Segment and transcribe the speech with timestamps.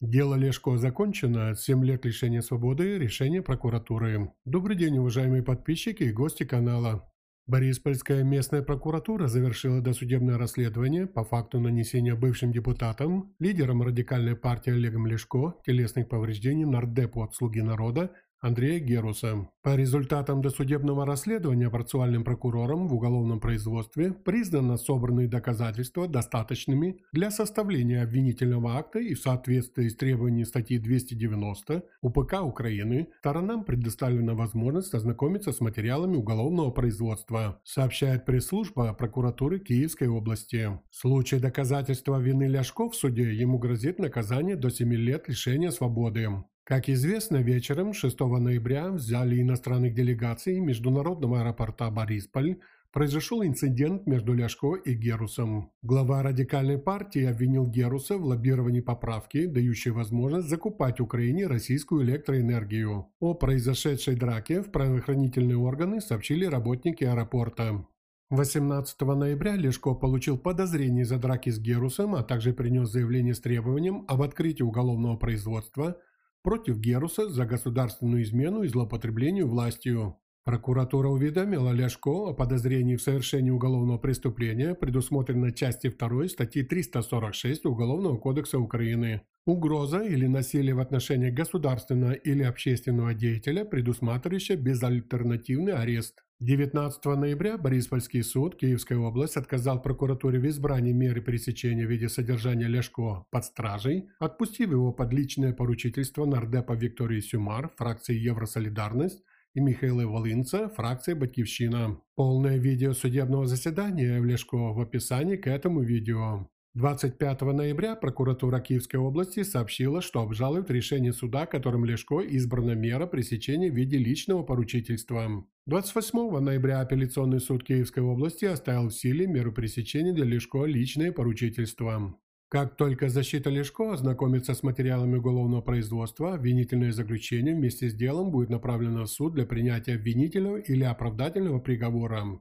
[0.00, 1.56] Дело Лешко закончено.
[1.56, 2.98] 7 лет лишения свободы.
[2.98, 4.30] Решение прокуратуры.
[4.44, 7.10] Добрый день, уважаемые подписчики и гости канала.
[7.48, 15.08] Бориспольская местная прокуратура завершила досудебное расследование по факту нанесения бывшим депутатам, лидером радикальной партии Олегом
[15.08, 19.48] Лешко, телесных повреждений нардепу от «Слуги народа» Андрея Геруса.
[19.62, 28.00] По результатам досудебного расследования процессуальным прокурором в уголовном производстве признано собранные доказательства достаточными для составления
[28.02, 35.50] обвинительного акта и в соответствии с требованиями статьи 290 УПК Украины сторонам предоставлена возможность ознакомиться
[35.50, 40.78] с материалами уголовного производства, сообщает пресс-служба прокуратуры Киевской области.
[40.90, 46.28] В случае доказательства вины Ляшко в суде ему грозит наказание до 7 лет лишения свободы.
[46.68, 52.58] Как известно, вечером 6 ноября взяли иностранных делегаций международного аэропорта Борисполь
[52.92, 55.72] произошел инцидент между Ляшко и Герусом.
[55.80, 63.06] Глава радикальной партии обвинил Геруса в лоббировании поправки, дающей возможность закупать Украине российскую электроэнергию.
[63.18, 67.86] О произошедшей драке в правоохранительные органы сообщили работники аэропорта.
[68.28, 74.04] 18 ноября Лешко получил подозрение за драки с Герусом, а также принес заявление с требованием
[74.06, 75.96] об открытии уголовного производства
[76.42, 80.18] против Геруса за государственную измену и злоупотребление властью.
[80.44, 88.16] Прокуратура уведомила Ляшко о подозрении в совершении уголовного преступления, предусмотренной части 2 статьи 346 Уголовного
[88.16, 89.20] кодекса Украины.
[89.44, 96.24] Угроза или насилие в отношении государственного или общественного деятеля, предусматривающая безальтернативный арест.
[96.40, 102.68] 19 ноября Бориспольский суд Киевской области отказал прокуратуре в избрании меры пресечения в виде содержания
[102.68, 110.06] Лешко под стражей, отпустив его под личное поручительство нардепа Виктории Сюмар, фракции Евросолидарность, и Михаила
[110.06, 112.00] Волинца, фракция «Батьковщина».
[112.14, 116.48] Полное видео судебного заседания в Лешко в описании к этому видео.
[116.78, 123.68] 25 ноября прокуратура Киевской области сообщила, что обжалует решение суда, которым Лешко избрана мера пресечения
[123.68, 125.44] в виде личного поручительства.
[125.66, 132.16] 28 ноября апелляционный суд Киевской области оставил в силе меру пресечения для Лешко личное поручительство.
[132.48, 138.50] Как только защита Лешко ознакомится с материалами уголовного производства, обвинительное заключение вместе с делом будет
[138.50, 142.38] направлено в суд для принятия обвинительного или оправдательного приговора.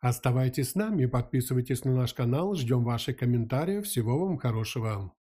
[0.00, 5.12] Оставайтесь с нами, подписывайтесь на наш канал, ждем ваших комментариев, всего вам хорошего.